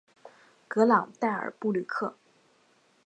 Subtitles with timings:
[0.67, 2.17] 格朗代尔布吕克。